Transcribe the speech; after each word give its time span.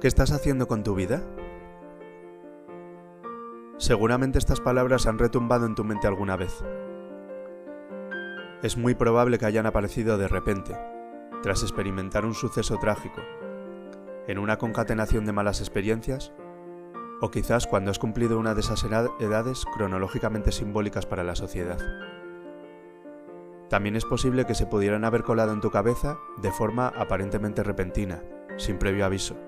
¿Qué 0.00 0.06
estás 0.06 0.30
haciendo 0.30 0.68
con 0.68 0.84
tu 0.84 0.94
vida? 0.94 1.24
Seguramente 3.78 4.38
estas 4.38 4.60
palabras 4.60 5.08
han 5.08 5.18
retumbado 5.18 5.66
en 5.66 5.74
tu 5.74 5.82
mente 5.82 6.06
alguna 6.06 6.36
vez. 6.36 6.62
Es 8.62 8.76
muy 8.76 8.94
probable 8.94 9.38
que 9.38 9.46
hayan 9.46 9.66
aparecido 9.66 10.16
de 10.16 10.28
repente, 10.28 10.78
tras 11.42 11.64
experimentar 11.64 12.24
un 12.24 12.34
suceso 12.34 12.76
trágico, 12.78 13.22
en 14.28 14.38
una 14.38 14.56
concatenación 14.56 15.26
de 15.26 15.32
malas 15.32 15.58
experiencias, 15.58 16.32
o 17.20 17.32
quizás 17.32 17.66
cuando 17.66 17.90
has 17.90 17.98
cumplido 17.98 18.38
una 18.38 18.54
de 18.54 18.60
esas 18.60 18.84
edades 18.84 19.64
cronológicamente 19.74 20.52
simbólicas 20.52 21.06
para 21.06 21.24
la 21.24 21.34
sociedad. 21.34 21.78
También 23.68 23.96
es 23.96 24.04
posible 24.04 24.46
que 24.46 24.54
se 24.54 24.66
pudieran 24.66 25.04
haber 25.04 25.24
colado 25.24 25.52
en 25.52 25.60
tu 25.60 25.72
cabeza 25.72 26.18
de 26.40 26.52
forma 26.52 26.86
aparentemente 26.86 27.64
repentina, 27.64 28.22
sin 28.58 28.78
previo 28.78 29.04
aviso. 29.04 29.47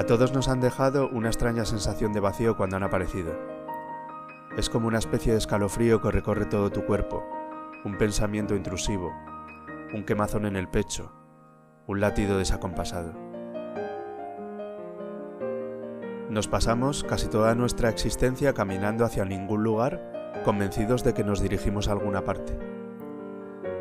A 0.00 0.06
todos 0.06 0.32
nos 0.32 0.48
han 0.48 0.62
dejado 0.62 1.10
una 1.10 1.28
extraña 1.28 1.66
sensación 1.66 2.14
de 2.14 2.20
vacío 2.20 2.56
cuando 2.56 2.74
han 2.74 2.82
aparecido. 2.82 3.34
Es 4.56 4.70
como 4.70 4.88
una 4.88 4.98
especie 4.98 5.32
de 5.32 5.38
escalofrío 5.38 6.00
que 6.00 6.10
recorre 6.10 6.46
todo 6.46 6.70
tu 6.70 6.86
cuerpo, 6.86 7.22
un 7.84 7.98
pensamiento 7.98 8.56
intrusivo, 8.56 9.12
un 9.92 10.06
quemazón 10.06 10.46
en 10.46 10.56
el 10.56 10.68
pecho, 10.68 11.12
un 11.86 12.00
latido 12.00 12.38
desacompasado. 12.38 13.12
Nos 16.30 16.48
pasamos 16.48 17.04
casi 17.04 17.28
toda 17.28 17.54
nuestra 17.54 17.90
existencia 17.90 18.54
caminando 18.54 19.04
hacia 19.04 19.26
ningún 19.26 19.62
lugar, 19.62 20.40
convencidos 20.46 21.04
de 21.04 21.12
que 21.12 21.24
nos 21.24 21.42
dirigimos 21.42 21.88
a 21.88 21.92
alguna 21.92 22.24
parte, 22.24 22.58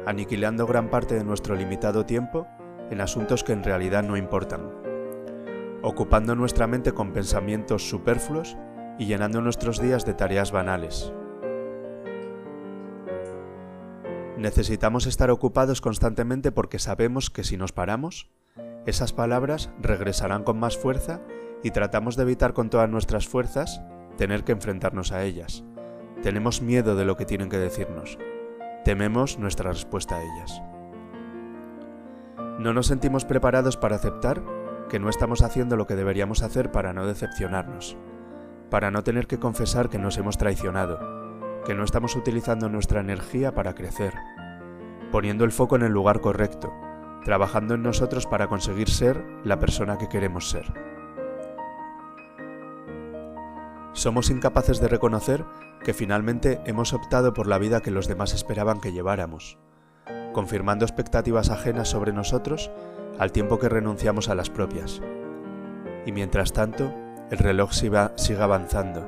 aniquilando 0.05 0.67
gran 0.67 0.89
parte 0.89 1.15
de 1.15 1.23
nuestro 1.23 1.55
limitado 1.55 2.05
tiempo 2.05 2.45
en 2.91 2.99
asuntos 2.99 3.45
que 3.45 3.53
en 3.53 3.63
realidad 3.63 4.03
no 4.03 4.17
importan 4.17 4.88
ocupando 5.81 6.35
nuestra 6.35 6.67
mente 6.67 6.93
con 6.93 7.13
pensamientos 7.13 7.89
superfluos 7.89 8.57
y 8.97 9.05
llenando 9.05 9.41
nuestros 9.41 9.81
días 9.81 10.05
de 10.05 10.13
tareas 10.13 10.51
banales. 10.51 11.13
Necesitamos 14.37 15.05
estar 15.05 15.31
ocupados 15.31 15.81
constantemente 15.81 16.51
porque 16.51 16.79
sabemos 16.79 17.29
que 17.29 17.43
si 17.43 17.57
nos 17.57 17.73
paramos, 17.73 18.29
esas 18.85 19.11
palabras 19.11 19.69
regresarán 19.81 20.43
con 20.43 20.59
más 20.59 20.77
fuerza 20.77 21.21
y 21.63 21.71
tratamos 21.71 22.15
de 22.15 22.23
evitar 22.23 22.53
con 22.53 22.69
todas 22.69 22.89
nuestras 22.89 23.27
fuerzas 23.27 23.81
tener 24.17 24.43
que 24.43 24.53
enfrentarnos 24.53 25.11
a 25.11 25.23
ellas. 25.23 25.63
Tenemos 26.23 26.61
miedo 26.61 26.95
de 26.95 27.05
lo 27.05 27.15
que 27.17 27.25
tienen 27.25 27.49
que 27.49 27.57
decirnos. 27.57 28.17
Tememos 28.83 29.39
nuestra 29.39 29.71
respuesta 29.71 30.15
a 30.15 30.23
ellas. 30.23 30.61
No 32.59 32.73
nos 32.73 32.87
sentimos 32.87 33.23
preparados 33.23 33.77
para 33.77 33.95
aceptar 33.95 34.41
que 34.89 34.99
no 34.99 35.09
estamos 35.09 35.41
haciendo 35.41 35.77
lo 35.77 35.87
que 35.87 35.95
deberíamos 35.95 36.43
hacer 36.43 36.71
para 36.71 36.91
no 36.91 37.05
decepcionarnos, 37.05 37.95
para 38.69 38.91
no 38.91 39.03
tener 39.03 39.27
que 39.27 39.39
confesar 39.39 39.89
que 39.89 39.99
nos 39.99 40.17
hemos 40.17 40.37
traicionado, 40.37 40.99
que 41.65 41.75
no 41.75 41.83
estamos 41.83 42.15
utilizando 42.15 42.67
nuestra 42.67 42.99
energía 42.99 43.53
para 43.53 43.75
crecer, 43.75 44.13
poniendo 45.11 45.45
el 45.45 45.51
foco 45.51 45.75
en 45.75 45.83
el 45.83 45.93
lugar 45.93 46.19
correcto, 46.19 46.73
trabajando 47.23 47.75
en 47.75 47.83
nosotros 47.83 48.25
para 48.25 48.47
conseguir 48.47 48.89
ser 48.89 49.23
la 49.43 49.59
persona 49.59 49.97
que 49.97 50.09
queremos 50.09 50.49
ser. 50.49 50.65
Somos 53.93 54.29
incapaces 54.29 54.79
de 54.79 54.87
reconocer 54.87 55.45
que 55.83 55.93
finalmente 55.93 56.61
hemos 56.65 56.93
optado 56.93 57.33
por 57.33 57.47
la 57.47 57.57
vida 57.57 57.81
que 57.81 57.91
los 57.91 58.07
demás 58.07 58.33
esperaban 58.33 58.79
que 58.79 58.91
lleváramos, 58.91 59.57
confirmando 60.33 60.85
expectativas 60.85 61.49
ajenas 61.49 61.89
sobre 61.89 62.13
nosotros 62.13 62.71
al 63.19 63.33
tiempo 63.33 63.59
que 63.59 63.69
renunciamos 63.69 64.29
a 64.29 64.35
las 64.35 64.49
propias. 64.49 65.01
Y 66.05 66.11
mientras 66.11 66.53
tanto, 66.53 66.93
el 67.29 67.37
reloj 67.37 67.71
sigue 67.73 68.41
avanzando, 68.41 69.05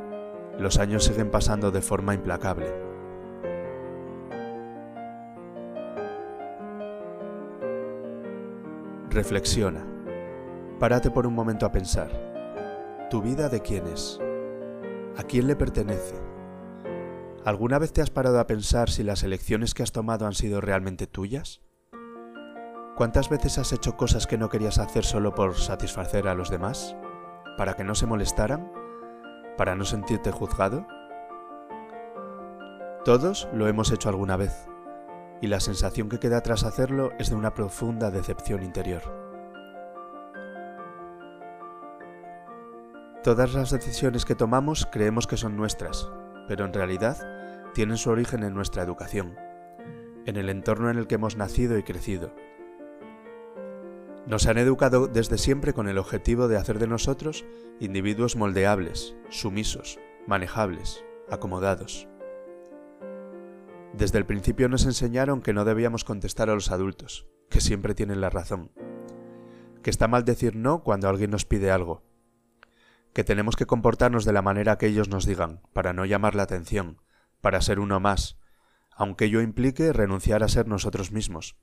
los 0.60 0.78
años 0.78 1.06
siguen 1.06 1.32
pasando 1.32 1.72
de 1.72 1.82
forma 1.82 2.14
implacable. 2.14 2.68
Reflexiona. 9.10 9.86
Párate 10.80 11.10
por 11.10 11.26
un 11.26 11.34
momento 11.34 11.66
a 11.66 11.72
pensar. 11.72 12.10
¿Tu 13.10 13.22
vida 13.22 13.50
de 13.50 13.62
quién 13.62 13.88
es? 13.88 14.20
¿A 15.18 15.24
quién 15.24 15.48
le 15.48 15.56
pertenece? 15.56 16.16
¿Alguna 17.44 17.80
vez 17.80 17.92
te 17.92 18.02
has 18.02 18.10
parado 18.10 18.40
a 18.40 18.48
pensar 18.48 18.90
si 18.90 19.04
las 19.04 19.24
elecciones 19.24 19.74
que 19.74 19.84
has 19.84 19.92
tomado 19.92 20.28
han 20.28 20.34
sido 20.34 20.62
realmente 20.62 21.08
tuyas? 21.08 21.62
¿Cuántas 23.02 23.30
veces 23.30 23.58
has 23.58 23.74
hecho 23.74 23.98
cosas 23.98 24.28
que 24.28 24.38
no 24.38 24.50
querías 24.50 24.78
hacer 24.78 25.04
solo 25.06 25.34
por 25.34 25.56
satisfacer 25.56 26.28
a 26.28 26.36
los 26.36 26.52
demás? 26.52 26.96
¿Para 27.58 27.74
que 27.74 27.84
no 27.84 27.96
se 27.96 28.06
molestaran? 28.06 28.72
¿Para 29.58 29.74
no 29.74 29.86
sentirte 29.86 30.30
juzgado? 30.30 30.86
Todos 33.04 33.50
lo 33.54 33.68
hemos 33.68 33.92
hecho 33.92 34.10
alguna 34.10 34.38
vez, 34.38 34.68
y 35.42 35.48
la 35.48 35.60
sensación 35.60 36.10
que 36.10 36.20
queda 36.20 36.42
tras 36.42 36.64
hacerlo 36.64 37.10
es 37.18 37.32
de 37.32 37.36
una 37.38 37.56
profunda 37.56 38.12
decepción 38.12 38.62
interior. 38.62 39.02
Todas 43.24 43.56
las 43.56 43.72
decisiones 43.72 44.26
que 44.26 44.36
tomamos 44.36 44.88
creemos 44.92 45.26
que 45.26 45.38
son 45.38 45.58
nuestras, 45.58 46.08
pero 46.48 46.66
en 46.66 46.74
realidad 46.74 47.18
tienen 47.74 47.98
su 47.98 48.12
origen 48.12 48.44
en 48.44 48.54
nuestra 48.54 48.84
educación, 48.84 49.40
en 50.28 50.38
el 50.38 50.50
entorno 50.50 50.92
en 50.92 51.00
el 51.00 51.08
que 51.08 51.16
hemos 51.16 51.36
nacido 51.36 51.80
y 51.80 51.84
crecido, 51.84 52.32
nos 54.28 54.46
han 54.46 54.58
educado 54.58 55.08
desde 55.08 55.38
siempre 55.38 55.74
con 55.74 55.88
el 55.88 55.98
objetivo 55.98 56.48
de 56.48 56.58
hacer 56.58 56.80
de 56.80 56.88
nosotros 56.88 57.46
individuos 57.80 58.36
moldeables, 58.36 59.16
sumisos, 59.30 60.00
manejables, 60.28 61.04
acomodados. 61.30 62.08
Desde 63.94 64.20
el 64.20 64.26
principio 64.26 64.70
nos 64.70 64.86
enseñaron 64.86 65.42
que 65.42 65.54
no 65.54 65.66
debíamos 65.66 66.04
contestar 66.04 66.50
a 66.50 66.54
los 66.54 66.72
adultos, 66.72 67.28
que 67.50 67.62
siempre 67.62 67.96
tienen 67.96 68.22
la 68.22 68.30
razón, 68.30 68.72
que 69.82 69.90
está 69.90 70.08
mal 70.08 70.24
decir 70.24 70.56
no 70.56 70.84
cuando 70.84 71.09
alguien 71.09 71.32
nos 71.32 71.46
pide 71.46 71.72
algo, 71.72 72.03
que 73.14 73.24
tenemos 73.24 73.56
que 73.56 73.66
comportarnos 73.66 74.24
de 74.24 74.34
la 74.34 74.42
manera 74.42 74.78
que 74.78 74.88
ellos 74.88 75.09
nos 75.09 75.26
digan, 75.26 75.62
para 75.74 75.92
no 75.92 76.06
llamar 76.06 76.36
la 76.36 76.44
atención, 76.44 77.02
para 77.42 77.62
ser 77.62 77.80
uno 77.80 78.00
más, 78.00 78.38
aunque 78.96 79.26
ello 79.26 79.42
implique 79.42 79.92
renunciar 79.92 80.44
a 80.44 80.48
ser 80.48 80.68
nosotros 80.68 81.12
mismos, 81.12 81.58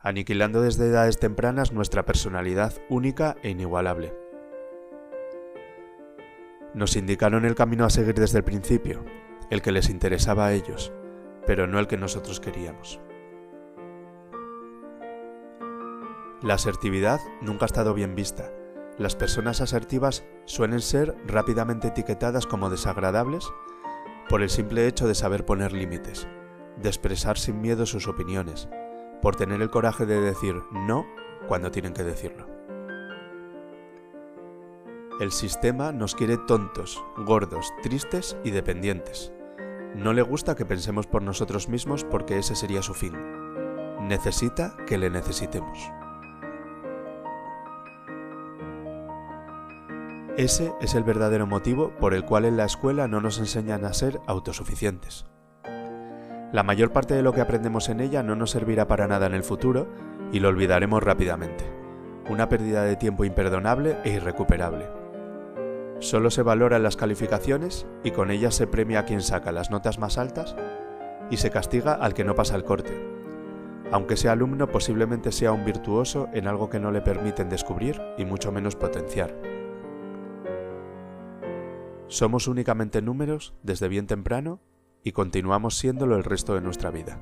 aniquilando 0.00 0.62
desde 0.62 0.86
edades 0.86 1.18
tempranas 1.18 1.72
nuestra 1.72 2.04
personalidad 2.04 2.74
única 2.88 3.36
e 3.42 3.50
inigualable. 3.50 4.14
Nos 6.74 6.96
indicaron 6.96 7.44
el 7.44 7.54
camino 7.54 7.84
a 7.84 7.90
seguir 7.90 8.14
desde 8.14 8.38
el 8.38 8.44
principio, 8.44 9.04
el 9.50 9.62
que 9.62 9.72
les 9.72 9.90
interesaba 9.90 10.46
a 10.46 10.52
ellos, 10.52 10.92
pero 11.46 11.66
no 11.66 11.78
el 11.78 11.86
que 11.86 11.96
nosotros 11.96 12.40
queríamos. 12.40 13.00
La 16.42 16.54
asertividad 16.54 17.18
nunca 17.40 17.64
ha 17.64 17.66
estado 17.66 17.94
bien 17.94 18.14
vista. 18.14 18.52
Las 18.96 19.16
personas 19.16 19.60
asertivas 19.60 20.24
suelen 20.44 20.80
ser 20.80 21.16
rápidamente 21.26 21.88
etiquetadas 21.88 22.46
como 22.46 22.70
desagradables 22.70 23.48
por 24.28 24.42
el 24.42 24.50
simple 24.50 24.86
hecho 24.86 25.08
de 25.08 25.14
saber 25.14 25.44
poner 25.44 25.72
límites, 25.72 26.28
de 26.76 26.88
expresar 26.88 27.38
sin 27.38 27.60
miedo 27.60 27.86
sus 27.86 28.06
opiniones, 28.06 28.68
por 29.22 29.36
tener 29.36 29.62
el 29.62 29.70
coraje 29.70 30.06
de 30.06 30.20
decir 30.20 30.62
no 30.72 31.06
cuando 31.46 31.70
tienen 31.70 31.94
que 31.94 32.04
decirlo. 32.04 32.46
El 35.20 35.32
sistema 35.32 35.90
nos 35.90 36.14
quiere 36.14 36.36
tontos, 36.36 37.02
gordos, 37.16 37.72
tristes 37.82 38.36
y 38.44 38.52
dependientes. 38.52 39.32
No 39.96 40.12
le 40.12 40.22
gusta 40.22 40.54
que 40.54 40.64
pensemos 40.64 41.08
por 41.08 41.22
nosotros 41.22 41.68
mismos 41.68 42.04
porque 42.04 42.38
ese 42.38 42.54
sería 42.54 42.82
su 42.82 42.94
fin. 42.94 43.14
Necesita 44.06 44.76
que 44.86 44.96
le 44.96 45.10
necesitemos. 45.10 45.90
Ese 50.36 50.72
es 50.80 50.94
el 50.94 51.02
verdadero 51.02 51.48
motivo 51.48 51.90
por 51.98 52.14
el 52.14 52.24
cual 52.24 52.44
en 52.44 52.56
la 52.56 52.64
escuela 52.64 53.08
no 53.08 53.20
nos 53.20 53.40
enseñan 53.40 53.84
a 53.84 53.92
ser 53.92 54.20
autosuficientes. 54.28 55.26
La 56.50 56.62
mayor 56.62 56.92
parte 56.92 57.12
de 57.14 57.22
lo 57.22 57.34
que 57.34 57.42
aprendemos 57.42 57.90
en 57.90 58.00
ella 58.00 58.22
no 58.22 58.34
nos 58.34 58.52
servirá 58.52 58.88
para 58.88 59.06
nada 59.06 59.26
en 59.26 59.34
el 59.34 59.42
futuro 59.44 59.86
y 60.32 60.40
lo 60.40 60.48
olvidaremos 60.48 61.02
rápidamente. 61.02 61.64
Una 62.30 62.48
pérdida 62.48 62.84
de 62.84 62.96
tiempo 62.96 63.24
imperdonable 63.24 63.98
e 64.04 64.12
irrecuperable. 64.12 64.86
Solo 65.98 66.30
se 66.30 66.42
valoran 66.42 66.82
las 66.82 66.96
calificaciones 66.96 67.86
y 68.02 68.12
con 68.12 68.30
ellas 68.30 68.54
se 68.54 68.66
premia 68.66 69.00
a 69.00 69.04
quien 69.04 69.20
saca 69.20 69.52
las 69.52 69.70
notas 69.70 69.98
más 69.98 70.16
altas 70.16 70.56
y 71.30 71.36
se 71.36 71.50
castiga 71.50 71.92
al 71.92 72.14
que 72.14 72.24
no 72.24 72.34
pasa 72.34 72.56
el 72.56 72.64
corte. 72.64 72.94
Aunque 73.92 74.16
sea 74.16 74.32
alumno 74.32 74.68
posiblemente 74.68 75.32
sea 75.32 75.52
un 75.52 75.66
virtuoso 75.66 76.28
en 76.32 76.46
algo 76.46 76.70
que 76.70 76.80
no 76.80 76.92
le 76.92 77.02
permiten 77.02 77.50
descubrir 77.50 78.00
y 78.16 78.24
mucho 78.24 78.52
menos 78.52 78.74
potenciar. 78.74 79.34
Somos 82.06 82.48
únicamente 82.48 83.02
números 83.02 83.52
desde 83.62 83.88
bien 83.88 84.06
temprano 84.06 84.60
y 85.02 85.12
continuamos 85.12 85.76
siéndolo 85.78 86.16
el 86.16 86.24
resto 86.24 86.54
de 86.54 86.60
nuestra 86.60 86.90
vida. 86.90 87.20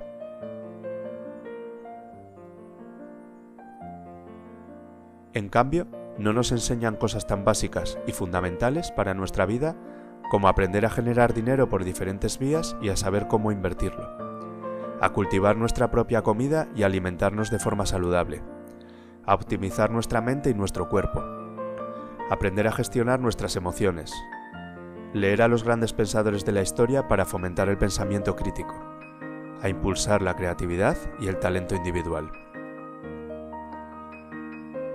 En 5.32 5.48
cambio, 5.50 5.86
no 6.18 6.32
nos 6.32 6.50
enseñan 6.50 6.96
cosas 6.96 7.26
tan 7.26 7.44
básicas 7.44 7.98
y 8.06 8.12
fundamentales 8.12 8.90
para 8.90 9.12
nuestra 9.12 9.44
vida 9.44 9.76
como 10.30 10.48
aprender 10.48 10.86
a 10.86 10.90
generar 10.90 11.34
dinero 11.34 11.68
por 11.68 11.84
diferentes 11.84 12.38
vías 12.38 12.76
y 12.80 12.88
a 12.88 12.96
saber 12.96 13.28
cómo 13.28 13.52
invertirlo, 13.52 14.08
a 15.00 15.10
cultivar 15.12 15.56
nuestra 15.56 15.90
propia 15.90 16.22
comida 16.22 16.68
y 16.74 16.82
alimentarnos 16.82 17.50
de 17.50 17.58
forma 17.58 17.86
saludable, 17.86 18.42
a 19.24 19.34
optimizar 19.34 19.90
nuestra 19.90 20.20
mente 20.20 20.50
y 20.50 20.54
nuestro 20.54 20.88
cuerpo, 20.88 21.22
aprender 22.30 22.66
a 22.66 22.72
gestionar 22.72 23.20
nuestras 23.20 23.56
emociones, 23.56 24.12
leer 25.12 25.42
a 25.42 25.48
los 25.48 25.64
grandes 25.64 25.92
pensadores 25.92 26.44
de 26.44 26.52
la 26.52 26.62
historia 26.62 27.08
para 27.08 27.24
fomentar 27.24 27.68
el 27.68 27.78
pensamiento 27.78 28.36
crítico, 28.36 28.74
a 29.62 29.68
impulsar 29.68 30.22
la 30.22 30.34
creatividad 30.34 30.96
y 31.20 31.28
el 31.28 31.38
talento 31.38 31.74
individual. 31.74 32.30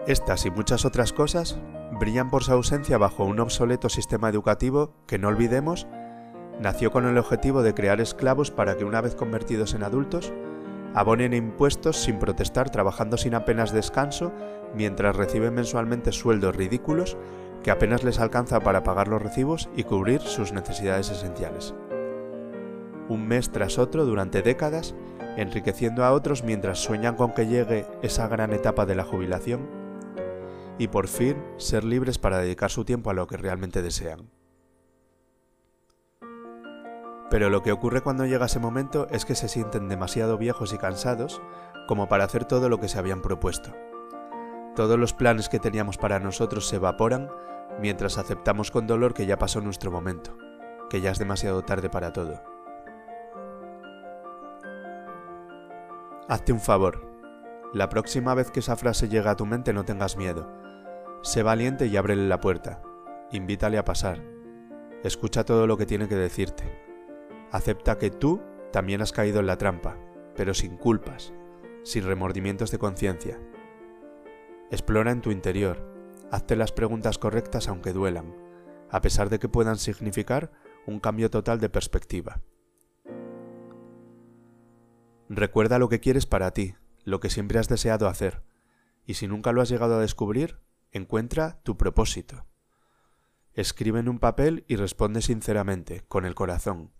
Estas 0.07 0.45
y 0.45 0.51
muchas 0.51 0.85
otras 0.85 1.13
cosas 1.13 1.59
brillan 1.99 2.29
por 2.29 2.43
su 2.43 2.51
ausencia 2.51 2.97
bajo 2.97 3.23
un 3.23 3.39
obsoleto 3.39 3.89
sistema 3.89 4.29
educativo 4.29 4.93
que, 5.05 5.19
no 5.19 5.27
olvidemos, 5.27 5.87
nació 6.59 6.91
con 6.91 7.05
el 7.05 7.17
objetivo 7.17 7.63
de 7.63 7.73
crear 7.73 8.01
esclavos 8.01 8.51
para 8.51 8.77
que 8.77 8.85
una 8.85 9.01
vez 9.01 9.15
convertidos 9.15 9.73
en 9.73 9.83
adultos, 9.83 10.33
abonen 10.93 11.33
impuestos 11.33 11.97
sin 11.97 12.19
protestar 12.19 12.69
trabajando 12.69 13.17
sin 13.17 13.35
apenas 13.35 13.71
descanso 13.71 14.31
mientras 14.75 15.15
reciben 15.15 15.53
mensualmente 15.53 16.11
sueldos 16.11 16.55
ridículos 16.55 17.17
que 17.63 17.71
apenas 17.71 18.03
les 18.03 18.19
alcanza 18.19 18.59
para 18.59 18.83
pagar 18.83 19.07
los 19.07 19.21
recibos 19.21 19.69
y 19.75 19.83
cubrir 19.83 20.21
sus 20.21 20.51
necesidades 20.51 21.09
esenciales. 21.09 21.73
Un 23.07 23.27
mes 23.27 23.51
tras 23.51 23.77
otro 23.77 24.05
durante 24.05 24.41
décadas, 24.41 24.95
enriqueciendo 25.37 26.03
a 26.03 26.11
otros 26.11 26.43
mientras 26.43 26.79
sueñan 26.79 27.15
con 27.15 27.33
que 27.33 27.47
llegue 27.47 27.85
esa 28.01 28.27
gran 28.27 28.53
etapa 28.53 28.85
de 28.85 28.95
la 28.95 29.03
jubilación 29.03 29.67
y 30.77 30.87
por 30.87 31.07
fin 31.07 31.37
ser 31.57 31.83
libres 31.83 32.17
para 32.17 32.39
dedicar 32.39 32.71
su 32.71 32.85
tiempo 32.85 33.09
a 33.09 33.13
lo 33.13 33.27
que 33.27 33.37
realmente 33.37 33.81
desean. 33.81 34.29
Pero 37.29 37.49
lo 37.49 37.61
que 37.63 37.71
ocurre 37.71 38.01
cuando 38.01 38.25
llega 38.25 38.47
ese 38.47 38.59
momento 38.59 39.07
es 39.09 39.23
que 39.23 39.35
se 39.35 39.47
sienten 39.47 39.87
demasiado 39.87 40.37
viejos 40.37 40.73
y 40.73 40.77
cansados 40.77 41.41
como 41.87 42.09
para 42.09 42.25
hacer 42.25 42.45
todo 42.45 42.67
lo 42.67 42.79
que 42.79 42.87
se 42.87 42.99
habían 42.99 43.21
propuesto. 43.21 43.73
Todos 44.75 44.97
los 44.97 45.13
planes 45.13 45.49
que 45.49 45.59
teníamos 45.59 45.97
para 45.97 46.19
nosotros 46.19 46.67
se 46.67 46.77
evaporan 46.77 47.29
mientras 47.79 48.17
aceptamos 48.17 48.71
con 48.71 48.87
dolor 48.87 49.13
que 49.13 49.25
ya 49.25 49.37
pasó 49.37 49.61
nuestro 49.61 49.91
momento, 49.91 50.37
que 50.89 51.01
ya 51.01 51.11
es 51.11 51.19
demasiado 51.19 51.63
tarde 51.63 51.89
para 51.89 52.13
todo. 52.13 52.41
Hazte 56.27 56.53
un 56.53 56.59
favor. 56.59 57.09
La 57.73 57.89
próxima 57.89 58.33
vez 58.33 58.51
que 58.51 58.61
esa 58.61 58.75
frase 58.75 59.09
llegue 59.09 59.29
a 59.29 59.35
tu 59.35 59.45
mente 59.45 59.73
no 59.73 59.85
tengas 59.85 60.17
miedo 60.17 60.61
Sé 61.23 61.43
valiente 61.43 61.85
y 61.85 61.97
ábrele 61.97 62.27
la 62.27 62.41
puerta. 62.41 62.81
Invítale 63.31 63.77
a 63.77 63.85
pasar. 63.85 64.23
Escucha 65.03 65.43
todo 65.45 65.67
lo 65.67 65.77
que 65.77 65.85
tiene 65.85 66.07
que 66.07 66.15
decirte. 66.15 66.63
Acepta 67.51 67.99
que 67.99 68.09
tú 68.09 68.41
también 68.71 69.03
has 69.03 69.11
caído 69.11 69.39
en 69.39 69.45
la 69.45 69.57
trampa, 69.57 69.97
pero 70.35 70.55
sin 70.55 70.77
culpas, 70.77 71.31
sin 71.83 72.05
remordimientos 72.05 72.71
de 72.71 72.79
conciencia. 72.79 73.39
Explora 74.71 75.11
en 75.11 75.21
tu 75.21 75.31
interior. 75.31 75.77
Hazte 76.31 76.55
las 76.55 76.71
preguntas 76.71 77.17
correctas 77.17 77.67
aunque 77.67 77.93
duelan, 77.93 78.35
a 78.89 79.01
pesar 79.01 79.29
de 79.29 79.37
que 79.37 79.49
puedan 79.49 79.77
significar 79.77 80.51
un 80.87 80.99
cambio 80.99 81.29
total 81.29 81.59
de 81.59 81.69
perspectiva. 81.69 82.41
Recuerda 85.29 85.77
lo 85.77 85.89
que 85.89 85.99
quieres 85.99 86.25
para 86.25 86.51
ti, 86.51 86.75
lo 87.03 87.19
que 87.19 87.29
siempre 87.29 87.59
has 87.59 87.69
deseado 87.69 88.07
hacer, 88.07 88.41
y 89.05 89.13
si 89.13 89.27
nunca 89.27 89.51
lo 89.51 89.61
has 89.61 89.69
llegado 89.69 89.95
a 89.95 90.01
descubrir, 90.01 90.59
Encuentra 90.93 91.61
tu 91.63 91.77
propósito. 91.77 92.45
Escribe 93.53 94.01
en 94.01 94.09
un 94.09 94.19
papel 94.19 94.65
y 94.67 94.75
responde 94.75 95.21
sinceramente, 95.21 96.03
con 96.09 96.25
el 96.25 96.35
corazón. 96.35 96.91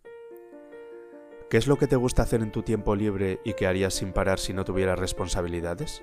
¿Qué 1.50 1.58
es 1.58 1.68
lo 1.68 1.78
que 1.78 1.88
te 1.88 1.98
gusta 1.98 2.24
hacer 2.24 2.42
en 2.42 2.54
tu 2.54 2.64
tiempo 2.64 2.96
libre 2.96 3.42
y 3.44 3.54
que 3.54 3.68
harías 3.68 3.94
sin 3.94 4.14
parar 4.14 4.40
si 4.40 4.54
no 4.54 4.64
tuvieras 4.64 4.98
responsabilidades? 4.98 6.02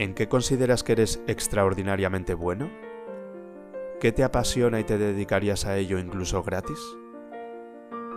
¿En 0.00 0.14
qué 0.14 0.28
consideras 0.28 0.82
que 0.82 0.92
eres 0.92 1.22
extraordinariamente 1.26 2.32
bueno? 2.32 2.70
¿Qué 4.00 4.12
te 4.12 4.24
apasiona 4.24 4.80
y 4.80 4.84
te 4.84 4.96
dedicarías 4.96 5.66
a 5.66 5.76
ello 5.76 5.98
incluso 5.98 6.42
gratis? 6.42 6.78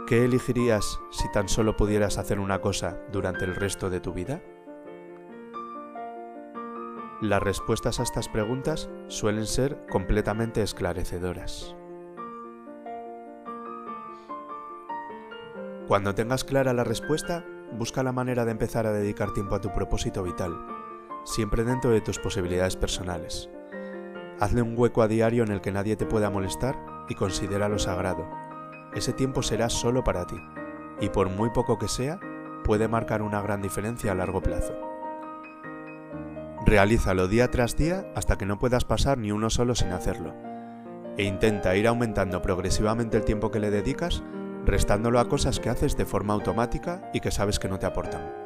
¿Qué 0.08 0.24
elegirías 0.24 0.98
si 1.12 1.30
tan 1.34 1.50
solo 1.50 1.76
pudieras 1.76 2.18
hacer 2.18 2.40
una 2.40 2.62
cosa 2.62 3.02
durante 3.12 3.44
el 3.44 3.54
resto 3.54 3.90
de 3.90 4.00
tu 4.00 4.14
vida? 4.14 4.42
Las 7.20 7.44
respuestas 7.44 8.00
a 8.00 8.04
estas 8.04 8.30
preguntas 8.30 8.90
suelen 9.10 9.46
ser 9.46 9.86
completamente 9.90 10.62
esclarecedoras. 10.62 11.76
Cuando 15.90 16.16
tengas 16.16 16.46
clara 16.46 16.72
la 16.72 16.86
respuesta, 16.86 17.46
busca 17.74 18.04
la 18.04 18.14
manera 18.14 18.46
de 18.46 18.52
empezar 18.52 18.88
a 18.88 18.94
dedicar 18.94 19.34
tiempo 19.34 19.56
a 19.56 19.60
tu 19.60 19.74
propósito 19.74 20.24
vital, 20.24 20.73
siempre 21.24 21.64
dentro 21.64 21.92
de 21.92 22.02
tus 22.02 22.20
posibilidades 22.20 22.76
personales. 22.76 23.50
Hazle 24.40 24.62
un 24.62 24.78
hueco 24.78 25.02
a 25.02 25.08
diario 25.08 25.44
en 25.44 25.52
el 25.52 25.62
que 25.62 25.72
nadie 25.72 25.96
te 25.96 26.06
pueda 26.06 26.30
molestar 26.30 26.78
y 27.10 27.16
considéralo 27.16 27.80
sagrado. 27.80 28.28
Ese 28.94 29.14
tiempo 29.14 29.42
será 29.42 29.70
solo 29.70 30.04
para 30.04 30.28
ti, 30.28 30.38
y 31.00 31.10
por 31.10 31.30
muy 31.30 31.50
poco 31.50 31.78
que 31.78 31.88
sea, 31.88 32.20
puede 32.64 32.88
marcar 32.88 33.22
una 33.22 33.42
gran 33.42 33.62
diferencia 33.62 34.12
a 34.12 34.16
largo 34.16 34.42
plazo. 34.42 34.74
Realízalo 36.66 37.28
día 37.28 37.52
tras 37.52 37.76
día 37.76 38.06
hasta 38.16 38.38
que 38.38 38.46
no 38.46 38.58
puedas 38.58 38.86
pasar 38.86 39.18
ni 39.18 39.32
uno 39.32 39.50
solo 39.50 39.76
sin 39.76 39.92
hacerlo. 39.92 40.34
E 41.18 41.24
intenta 41.24 41.76
ir 41.76 41.88
aumentando 41.88 42.42
progresivamente 42.42 43.18
el 43.18 43.26
tiempo 43.26 43.52
que 43.52 43.60
le 43.60 43.70
dedicas, 43.70 44.24
restándolo 44.66 45.20
a 45.20 45.28
cosas 45.28 45.60
que 45.60 45.70
haces 45.70 45.98
de 45.98 46.06
forma 46.06 46.34
automática 46.34 47.10
y 47.14 47.20
que 47.20 47.32
sabes 47.32 47.60
que 47.60 47.68
no 47.68 47.80
te 47.80 47.86
aportan. 47.86 48.43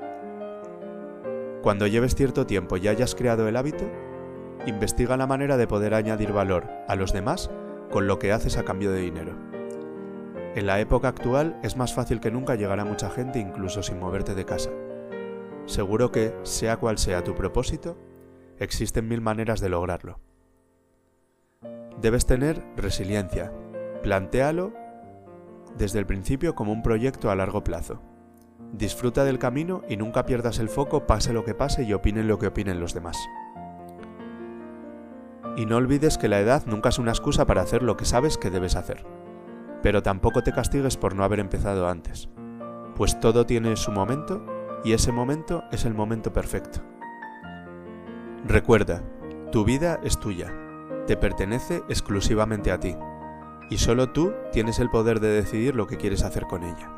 Cuando 1.68 1.86
lleves 1.86 2.16
cierto 2.16 2.48
tiempo 2.48 2.78
y 2.78 2.88
hayas 2.88 3.14
creado 3.14 3.46
el 3.50 3.58
hábito, 3.58 3.84
investiga 4.68 5.18
la 5.18 5.28
manera 5.28 5.58
de 5.58 5.68
poder 5.68 5.96
añadir 5.96 6.32
valor 6.32 6.66
a 6.88 6.96
los 6.96 7.12
demás 7.12 7.52
con 7.92 8.08
lo 8.08 8.20
que 8.20 8.32
haces 8.32 8.56
a 8.56 8.64
cambio 8.64 8.90
de 8.94 9.02
dinero. 9.02 9.34
En 10.56 10.66
la 10.66 10.80
época 10.80 11.10
actual 11.10 11.60
es 11.64 11.76
más 11.76 11.94
fácil 11.94 12.22
que 12.22 12.32
nunca 12.32 12.56
llegar 12.56 12.80
a 12.80 12.86
mucha 12.86 13.10
gente 13.10 13.40
incluso 13.40 13.84
sin 13.84 14.00
moverte 14.00 14.34
de 14.34 14.46
casa. 14.46 14.70
Seguro 15.66 16.10
que, 16.10 16.34
sea 16.44 16.78
cual 16.78 16.98
sea 16.98 17.26
tu 17.26 17.36
propósito, 17.36 17.98
existen 18.60 19.10
mil 19.10 19.20
maneras 19.20 19.60
de 19.60 19.68
lograrlo. 19.68 20.22
Debes 22.00 22.26
tener 22.26 22.64
resiliencia. 22.78 23.52
Plantéalo 24.04 24.72
desde 25.78 26.00
el 26.00 26.06
principio 26.06 26.56
como 26.56 26.72
un 26.72 26.82
proyecto 26.82 27.30
a 27.30 27.36
largo 27.36 27.62
plazo. 27.62 28.02
Disfruta 28.74 29.24
del 29.24 29.40
camino 29.40 29.82
y 29.88 29.98
nunca 29.98 30.26
pierdas 30.26 30.60
el 30.60 30.70
foco 30.70 31.08
pase 31.08 31.34
lo 31.34 31.46
que 31.46 31.56
pase 31.56 31.84
y 31.84 31.94
opinen 31.94 32.28
lo 32.28 32.38
que 32.38 32.48
opinen 32.48 32.80
los 32.80 32.94
demás. 32.94 33.18
Y 35.56 35.66
no 35.66 35.78
olvides 35.78 36.18
que 36.18 36.28
la 36.28 36.40
edad 36.40 36.66
nunca 36.66 36.90
es 36.90 37.00
una 37.00 37.12
excusa 37.12 37.46
para 37.46 37.62
hacer 37.62 37.82
lo 37.82 37.98
que 37.98 38.06
sabes 38.06 38.38
que 38.38 38.52
debes 38.52 38.76
hacer. 38.76 39.06
Pero 39.82 40.04
tampoco 40.04 40.44
te 40.44 40.52
castigues 40.52 40.98
por 40.98 41.16
no 41.16 41.24
haber 41.24 41.40
empezado 41.40 41.88
antes, 41.88 42.30
pues 42.96 43.20
todo 43.20 43.46
tiene 43.46 43.76
su 43.78 43.92
momento 43.92 44.46
y 44.84 44.94
ese 44.94 45.12
momento 45.12 45.64
es 45.72 45.86
el 45.86 45.94
momento 45.94 46.34
perfecto. 46.34 46.82
Recuerda, 48.46 49.02
tu 49.52 49.64
vida 49.64 50.00
es 50.04 50.20
tuya, 50.20 50.54
te 51.08 51.16
pertenece 51.16 51.84
exclusivamente 51.90 52.72
a 52.72 52.80
ti, 52.80 52.96
y 53.70 53.78
solo 53.78 54.12
tú 54.12 54.34
tienes 54.52 54.80
el 54.80 54.90
poder 54.90 55.20
de 55.20 55.30
decidir 55.30 55.76
lo 55.76 55.88
que 55.88 55.98
quieres 55.98 56.24
hacer 56.24 56.44
con 56.44 56.64
ella. 56.64 56.97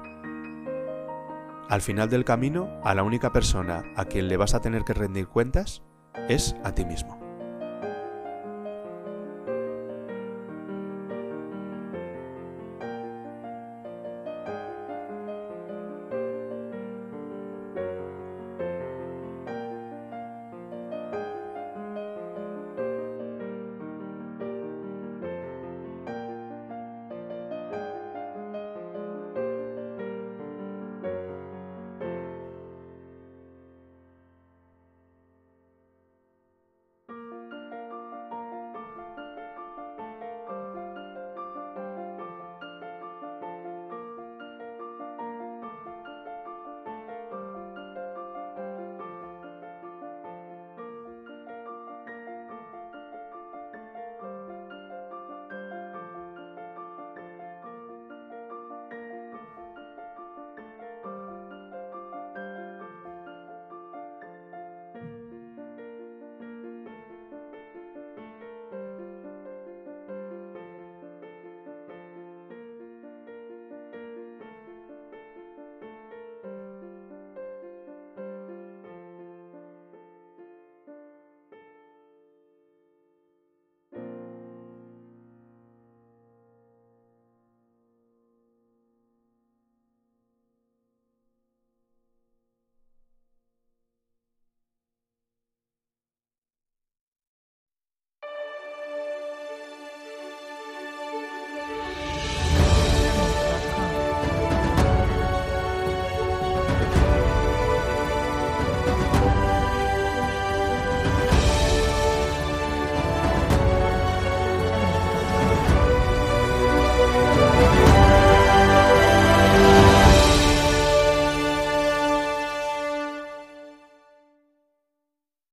Al 1.70 1.84
final 1.84 2.10
del 2.10 2.26
camino, 2.26 2.82
a 2.84 2.96
la 2.96 3.04
única 3.04 3.32
persona 3.32 3.84
a 3.96 4.06
quien 4.06 4.28
le 4.28 4.38
vas 4.38 4.56
a 4.56 4.60
tener 4.60 4.84
que 4.84 4.96
rendir 4.96 5.28
cuentas 5.28 5.84
es 6.28 6.56
a 6.64 6.74
ti 6.74 6.84
mismo. 6.84 7.19